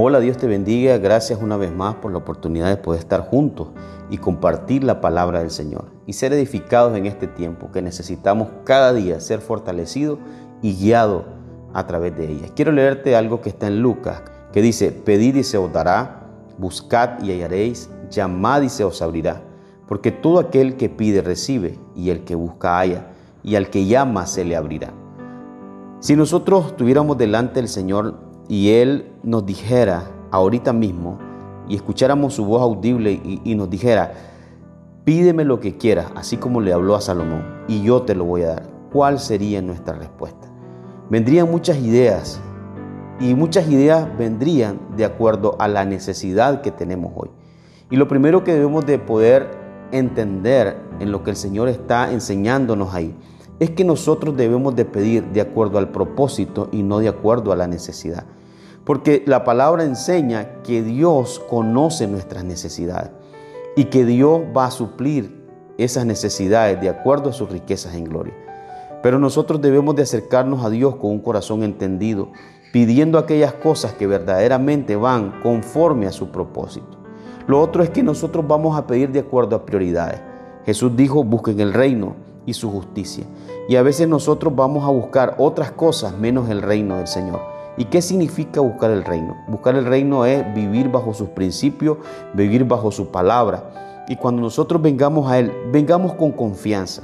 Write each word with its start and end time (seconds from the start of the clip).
Hola, 0.00 0.20
Dios 0.20 0.36
te 0.36 0.46
bendiga. 0.46 0.96
Gracias 0.98 1.42
una 1.42 1.56
vez 1.56 1.74
más 1.74 1.96
por 1.96 2.12
la 2.12 2.18
oportunidad 2.18 2.68
de 2.68 2.76
poder 2.76 3.00
estar 3.00 3.22
juntos 3.22 3.70
y 4.08 4.18
compartir 4.18 4.84
la 4.84 5.00
palabra 5.00 5.40
del 5.40 5.50
Señor 5.50 5.86
y 6.06 6.12
ser 6.12 6.32
edificados 6.32 6.96
en 6.96 7.06
este 7.06 7.26
tiempo 7.26 7.72
que 7.72 7.82
necesitamos 7.82 8.46
cada 8.62 8.92
día 8.92 9.18
ser 9.18 9.40
fortalecidos 9.40 10.20
y 10.62 10.76
guiados 10.76 11.24
a 11.74 11.88
través 11.88 12.16
de 12.16 12.30
ella. 12.30 12.46
Quiero 12.54 12.70
leerte 12.70 13.16
algo 13.16 13.40
que 13.40 13.48
está 13.48 13.66
en 13.66 13.82
Lucas, 13.82 14.22
que 14.52 14.62
dice, 14.62 14.92
pedid 14.92 15.34
y 15.34 15.42
se 15.42 15.58
os 15.58 15.72
dará, 15.72 16.28
buscad 16.58 17.20
y 17.20 17.32
hallaréis, 17.32 17.90
llamad 18.08 18.62
y 18.62 18.68
se 18.68 18.84
os 18.84 19.02
abrirá, 19.02 19.42
porque 19.88 20.12
todo 20.12 20.38
aquel 20.38 20.76
que 20.76 20.88
pide 20.88 21.22
recibe, 21.22 21.76
y 21.96 22.10
el 22.10 22.22
que 22.22 22.36
busca 22.36 22.78
halla, 22.78 23.08
y 23.42 23.56
al 23.56 23.68
que 23.68 23.86
llama 23.86 24.26
se 24.26 24.44
le 24.44 24.54
abrirá. 24.54 24.92
Si 25.98 26.14
nosotros 26.14 26.76
tuviéramos 26.76 27.18
delante 27.18 27.54
del 27.58 27.68
Señor 27.68 28.27
y 28.48 28.70
Él 28.70 29.12
nos 29.22 29.44
dijera 29.44 30.10
ahorita 30.30 30.72
mismo 30.72 31.18
y 31.68 31.76
escucháramos 31.76 32.34
su 32.34 32.44
voz 32.44 32.62
audible 32.62 33.12
y, 33.12 33.54
nos 33.54 33.68
dijera, 33.68 34.12
pídeme 35.04 35.44
lo 35.44 35.60
que 35.60 35.76
quieras, 35.76 36.06
así 36.16 36.38
como 36.38 36.60
le 36.60 36.72
habló 36.72 36.94
a 36.94 37.00
Salomón, 37.00 37.44
y 37.68 37.82
yo 37.82 38.02
te 38.02 38.14
lo 38.14 38.24
voy 38.24 38.42
a 38.42 38.48
dar, 38.48 38.62
¿cuál 38.90 39.18
sería 39.18 39.60
nuestra 39.60 39.94
respuesta? 39.94 40.48
Vendrían 41.10 41.50
muchas 41.50 41.78
ideas 41.78 42.40
y 43.20 43.34
muchas 43.34 43.68
ideas 43.68 44.08
vendrían 44.16 44.78
de 44.96 45.04
acuerdo 45.04 45.56
a 45.58 45.68
la 45.68 45.84
necesidad 45.84 46.62
que 46.62 46.70
tenemos 46.70 47.12
hoy. 47.16 47.30
Y 47.90 47.96
lo 47.96 48.08
primero 48.08 48.44
que 48.44 48.54
debemos 48.54 48.86
de 48.86 48.98
poder 48.98 49.50
entender 49.92 50.76
en 51.00 51.12
lo 51.12 51.22
que 51.22 51.30
el 51.30 51.36
Señor 51.36 51.68
está 51.68 52.12
enseñándonos 52.12 52.94
ahí 52.94 53.14
es 53.60 53.70
que 53.70 53.84
nosotros 53.84 54.36
debemos 54.36 54.76
de 54.76 54.84
pedir 54.84 55.24
de 55.32 55.40
acuerdo 55.40 55.78
al 55.78 55.90
propósito 55.90 56.68
y 56.70 56.82
no 56.82 56.98
de 56.98 57.08
acuerdo 57.08 57.52
a 57.52 57.56
la 57.56 57.66
necesidad. 57.66 58.24
Porque 58.88 59.22
la 59.26 59.44
palabra 59.44 59.84
enseña 59.84 60.62
que 60.62 60.82
Dios 60.82 61.42
conoce 61.50 62.06
nuestras 62.06 62.42
necesidades 62.42 63.10
y 63.76 63.84
que 63.84 64.06
Dios 64.06 64.40
va 64.56 64.64
a 64.64 64.70
suplir 64.70 65.46
esas 65.76 66.06
necesidades 66.06 66.80
de 66.80 66.88
acuerdo 66.88 67.28
a 67.28 67.34
sus 67.34 67.50
riquezas 67.50 67.94
en 67.96 68.04
gloria. 68.04 68.32
Pero 69.02 69.18
nosotros 69.18 69.60
debemos 69.60 69.94
de 69.94 70.04
acercarnos 70.04 70.64
a 70.64 70.70
Dios 70.70 70.96
con 70.96 71.10
un 71.10 71.18
corazón 71.18 71.64
entendido, 71.64 72.30
pidiendo 72.72 73.18
aquellas 73.18 73.52
cosas 73.52 73.92
que 73.92 74.06
verdaderamente 74.06 74.96
van 74.96 75.42
conforme 75.42 76.06
a 76.06 76.12
su 76.12 76.30
propósito. 76.30 76.96
Lo 77.46 77.60
otro 77.60 77.82
es 77.82 77.90
que 77.90 78.02
nosotros 78.02 78.48
vamos 78.48 78.78
a 78.78 78.86
pedir 78.86 79.12
de 79.12 79.20
acuerdo 79.20 79.54
a 79.54 79.66
prioridades. 79.66 80.22
Jesús 80.64 80.96
dijo, 80.96 81.24
busquen 81.24 81.60
el 81.60 81.74
reino 81.74 82.16
y 82.46 82.54
su 82.54 82.70
justicia. 82.70 83.26
Y 83.68 83.76
a 83.76 83.82
veces 83.82 84.08
nosotros 84.08 84.56
vamos 84.56 84.86
a 84.86 84.90
buscar 84.90 85.34
otras 85.36 85.72
cosas 85.72 86.16
menos 86.16 86.48
el 86.48 86.62
reino 86.62 86.96
del 86.96 87.06
Señor. 87.06 87.57
¿Y 87.78 87.84
qué 87.84 88.02
significa 88.02 88.60
buscar 88.60 88.90
el 88.90 89.04
reino? 89.04 89.36
Buscar 89.46 89.76
el 89.76 89.84
reino 89.84 90.26
es 90.26 90.52
vivir 90.52 90.90
bajo 90.90 91.14
sus 91.14 91.28
principios, 91.28 91.98
vivir 92.34 92.64
bajo 92.64 92.90
su 92.90 93.12
palabra. 93.12 94.04
Y 94.08 94.16
cuando 94.16 94.42
nosotros 94.42 94.82
vengamos 94.82 95.30
a 95.30 95.38
Él, 95.38 95.52
vengamos 95.70 96.14
con 96.14 96.32
confianza. 96.32 97.02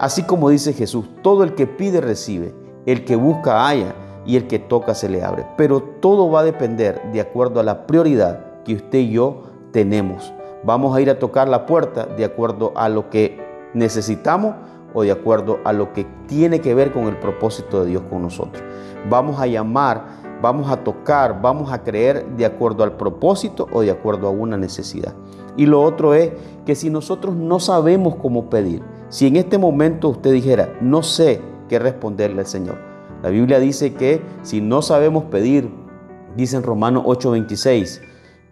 Así 0.00 0.24
como 0.24 0.50
dice 0.50 0.72
Jesús, 0.72 1.06
todo 1.22 1.44
el 1.44 1.54
que 1.54 1.68
pide 1.68 2.00
recibe, 2.00 2.52
el 2.86 3.04
que 3.04 3.14
busca 3.14 3.68
haya 3.68 3.94
y 4.26 4.34
el 4.34 4.48
que 4.48 4.58
toca 4.58 4.96
se 4.96 5.08
le 5.08 5.22
abre. 5.22 5.46
Pero 5.56 5.80
todo 5.80 6.28
va 6.28 6.40
a 6.40 6.44
depender 6.44 7.00
de 7.12 7.20
acuerdo 7.20 7.60
a 7.60 7.62
la 7.62 7.86
prioridad 7.86 8.62
que 8.64 8.74
usted 8.74 8.98
y 8.98 9.12
yo 9.12 9.44
tenemos. 9.70 10.32
Vamos 10.64 10.96
a 10.96 11.00
ir 11.00 11.08
a 11.08 11.20
tocar 11.20 11.48
la 11.48 11.66
puerta 11.66 12.04
de 12.04 12.24
acuerdo 12.24 12.72
a 12.74 12.88
lo 12.88 13.10
que 13.10 13.38
necesitamos 13.74 14.56
o 14.96 15.02
de 15.02 15.12
acuerdo 15.12 15.60
a 15.64 15.72
lo 15.72 15.92
que 15.92 16.06
tiene 16.26 16.60
que 16.60 16.74
ver 16.74 16.92
con 16.92 17.04
el 17.04 17.16
propósito 17.18 17.84
de 17.84 17.90
Dios 17.90 18.02
con 18.10 18.22
nosotros 18.22 18.64
vamos 19.08 19.40
a 19.40 19.46
llamar, 19.46 20.06
vamos 20.42 20.70
a 20.70 20.82
tocar, 20.82 21.40
vamos 21.40 21.72
a 21.72 21.82
creer 21.82 22.26
de 22.36 22.44
acuerdo 22.44 22.84
al 22.84 22.96
propósito 22.96 23.68
o 23.72 23.82
de 23.82 23.90
acuerdo 23.90 24.28
a 24.28 24.30
una 24.30 24.56
necesidad. 24.56 25.14
Y 25.56 25.66
lo 25.66 25.82
otro 25.82 26.14
es 26.14 26.32
que 26.64 26.74
si 26.74 26.90
nosotros 26.90 27.34
no 27.34 27.60
sabemos 27.60 28.16
cómo 28.16 28.50
pedir, 28.50 28.82
si 29.08 29.26
en 29.26 29.36
este 29.36 29.58
momento 29.58 30.08
usted 30.08 30.32
dijera, 30.32 30.76
no 30.80 31.02
sé 31.02 31.40
qué 31.68 31.78
responderle 31.78 32.40
al 32.40 32.46
Señor, 32.46 32.78
la 33.22 33.30
Biblia 33.30 33.58
dice 33.58 33.94
que 33.94 34.20
si 34.42 34.60
no 34.60 34.82
sabemos 34.82 35.24
pedir, 35.24 35.70
dice 36.36 36.56
en 36.56 36.62
Romanos 36.62 37.04
8:26, 37.06 38.02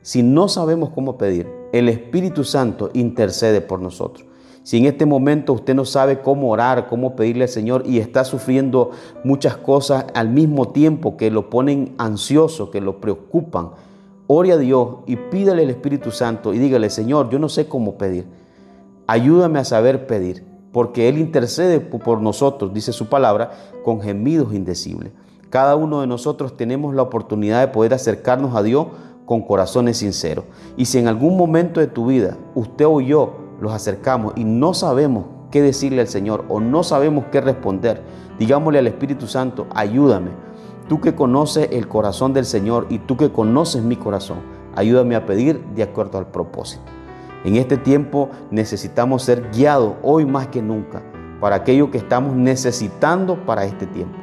si 0.01 0.23
no 0.23 0.49
sabemos 0.49 0.91
cómo 0.91 1.19
pedir, 1.19 1.51
el 1.73 1.89
Espíritu 1.89 2.45
Santo 2.45 2.91
intercede 2.95 3.61
por 3.61 3.81
nosotros. 3.81 4.27
Si 4.65 4.79
en 4.79 4.87
este 4.87 5.05
momento 5.05 5.53
usted 5.53 5.75
no 5.75 5.85
sabe 5.85 6.21
cómo 6.21 6.49
orar, 6.49 6.89
cómo 6.89 7.15
pedirle 7.15 7.45
al 7.45 7.51
Señor 7.51 7.83
y 7.85 7.99
está 7.99 8.25
sufriendo 8.25 8.93
muchas 9.23 9.59
cosas 9.59 10.07
al 10.15 10.31
mismo 10.31 10.69
tiempo 10.69 11.19
que 11.19 11.31
lo 11.31 11.51
ponen 11.51 11.95
ansioso, 11.99 12.71
que 12.71 12.81
lo 12.81 12.99
preocupan, 12.99 13.73
ore 14.27 14.53
a 14.53 14.57
Dios 14.57 15.01
y 15.07 15.17
pídale 15.17 15.65
al 15.65 15.71
Espíritu 15.71 16.11
Santo 16.11 16.55
y 16.55 16.59
dígale, 16.59 16.89
Señor, 16.89 17.29
yo 17.29 17.39
no 17.39 17.51
sé 17.51 17.69
cómo 17.69 17.99
pedir. 17.99 18.25
Ayúdame 19.07 19.59
a 19.59 19.65
saber 19.65 20.07
pedir, 20.07 20.47
porque 20.73 21.11
Él 21.11 21.19
intercede 21.19 21.79
por 21.81 22.23
nosotros, 22.23 22.73
dice 22.73 22.95
su 22.95 23.11
palabra, 23.11 23.51
con 23.85 24.01
gemidos 24.01 24.55
indecibles. 24.55 25.13
Cada 25.51 25.77
uno 25.77 26.01
de 26.01 26.07
nosotros 26.07 26.57
tenemos 26.57 26.95
la 26.95 27.03
oportunidad 27.03 27.61
de 27.61 27.69
poder 27.69 27.93
acercarnos 27.93 28.57
a 28.57 28.63
Dios 28.63 28.87
con 29.27 29.43
corazones 29.43 29.99
sinceros. 29.99 30.47
Y 30.79 30.87
si 30.87 30.97
en 30.99 31.07
algún 31.07 31.37
momento 31.37 31.81
de 31.81 31.87
tu 31.87 32.07
vida 32.07 32.39
usted 32.55 32.87
o 32.87 33.03
yo 33.03 33.44
los 33.61 33.73
acercamos 33.73 34.33
y 34.37 34.45
no 34.45 34.75
sabemos 34.75 35.27
qué 35.51 35.63
decirle 35.63 36.01
al 36.01 36.09
Señor 36.09 36.45
o 36.49 36.61
no 36.61 36.83
sabemos 36.83 37.27
qué 37.31 37.41
responder, 37.41 38.03
digámosle 38.39 38.79
al 38.79 38.87
Espíritu 38.87 39.27
Santo, 39.27 39.67
ayúdame. 39.75 40.31
Tú 40.89 41.01
que 41.01 41.15
conoces 41.15 41.69
el 41.73 41.89
corazón 41.89 42.33
del 42.33 42.45
Señor 42.45 42.87
y 42.91 42.99
tú 42.99 43.17
que 43.17 43.31
conoces 43.31 43.83
mi 43.83 43.97
corazón, 43.97 44.39
ayúdame 44.75 45.17
a 45.17 45.25
pedir 45.25 45.65
de 45.75 45.83
acuerdo 45.83 46.19
al 46.19 46.27
propósito. 46.27 46.83
En 47.45 47.57
este 47.57 47.77
tiempo 47.77 48.31
necesitamos 48.51 49.23
ser 49.23 49.51
guiados 49.51 49.95
hoy 50.03 50.27
más 50.27 50.49
que 50.49 50.63
nunca 50.63 51.03
para 51.41 51.57
aquello 51.57 51.91
que 51.91 51.99
estamos 51.99 52.35
necesitando 52.35 53.37
para 53.45 53.65
este 53.65 53.87
tiempo. 53.87 54.17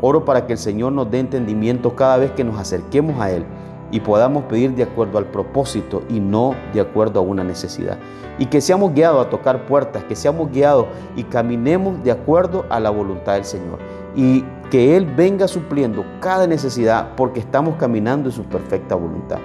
Oro 0.00 0.24
para 0.24 0.46
que 0.46 0.52
el 0.52 0.58
Señor 0.58 0.92
nos 0.92 1.10
dé 1.10 1.20
entendimiento 1.20 1.96
cada 1.96 2.18
vez 2.18 2.32
que 2.32 2.44
nos 2.44 2.58
acerquemos 2.58 3.20
a 3.20 3.30
Él 3.30 3.46
y 3.92 4.00
podamos 4.00 4.44
pedir 4.44 4.74
de 4.74 4.82
acuerdo 4.82 5.18
al 5.18 5.26
propósito 5.26 6.02
y 6.08 6.18
no 6.18 6.56
de 6.72 6.80
acuerdo 6.80 7.20
a 7.20 7.22
una 7.22 7.44
necesidad. 7.44 7.98
Y 8.38 8.46
que 8.46 8.60
seamos 8.60 8.94
guiados 8.94 9.26
a 9.26 9.30
tocar 9.30 9.66
puertas, 9.66 10.02
que 10.04 10.16
seamos 10.16 10.50
guiados 10.50 10.86
y 11.14 11.22
caminemos 11.24 12.02
de 12.02 12.10
acuerdo 12.10 12.64
a 12.70 12.80
la 12.80 12.90
voluntad 12.90 13.34
del 13.34 13.44
Señor. 13.44 13.78
Y 14.16 14.44
que 14.70 14.96
Él 14.96 15.04
venga 15.04 15.46
supliendo 15.46 16.04
cada 16.20 16.46
necesidad 16.46 17.14
porque 17.14 17.40
estamos 17.40 17.76
caminando 17.76 18.30
en 18.30 18.34
su 18.34 18.44
perfecta 18.44 18.94
voluntad. 18.94 19.38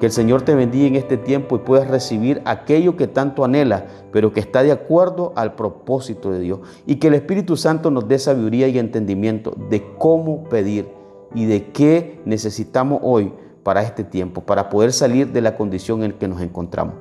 Que 0.00 0.06
el 0.06 0.12
Señor 0.12 0.42
te 0.42 0.54
bendiga 0.54 0.88
en 0.88 0.96
este 0.96 1.16
tiempo 1.16 1.56
y 1.56 1.60
puedas 1.60 1.88
recibir 1.88 2.42
aquello 2.44 2.96
que 2.96 3.06
tanto 3.06 3.44
anhelas, 3.44 3.84
pero 4.12 4.32
que 4.32 4.40
está 4.40 4.64
de 4.64 4.72
acuerdo 4.72 5.32
al 5.36 5.54
propósito 5.54 6.32
de 6.32 6.40
Dios. 6.40 6.58
Y 6.84 6.96
que 6.96 7.06
el 7.06 7.14
Espíritu 7.14 7.56
Santo 7.56 7.92
nos 7.92 8.08
dé 8.08 8.18
sabiduría 8.18 8.66
y 8.66 8.78
entendimiento 8.78 9.54
de 9.70 9.86
cómo 9.96 10.42
pedir 10.44 10.88
y 11.34 11.46
de 11.46 11.68
qué 11.68 12.20
necesitamos 12.24 13.00
hoy 13.02 13.32
para 13.66 13.82
este 13.82 14.04
tiempo, 14.04 14.42
para 14.42 14.68
poder 14.68 14.92
salir 14.92 15.32
de 15.32 15.40
la 15.40 15.56
condición 15.56 16.04
en 16.04 16.12
que 16.12 16.28
nos 16.28 16.40
encontramos. 16.40 16.94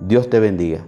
Dios 0.00 0.30
te 0.30 0.40
bendiga. 0.40 0.86